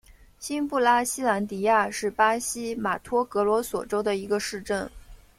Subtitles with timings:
[0.39, 4.89] 新布拉西兰迪亚是巴西马托格罗索州的一个市镇。